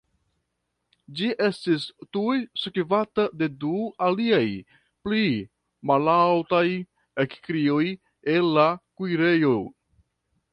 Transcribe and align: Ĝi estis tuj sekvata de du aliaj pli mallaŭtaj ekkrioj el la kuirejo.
Ĝi 1.17 1.27
estis 1.47 1.83
tuj 2.17 2.37
sekvata 2.61 3.25
de 3.41 3.49
du 3.65 3.73
aliaj 4.07 4.39
pli 5.05 5.21
mallaŭtaj 5.93 6.63
ekkrioj 7.27 7.85
el 8.35 8.51
la 8.59 8.67
kuirejo. 8.81 9.55